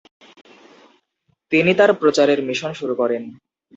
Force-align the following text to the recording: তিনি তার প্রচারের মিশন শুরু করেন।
তিনি 1.51 1.71
তার 1.73 1.91
প্রচারের 1.93 2.39
মিশন 2.47 2.71
শুরু 2.73 2.93
করেন। 2.95 3.23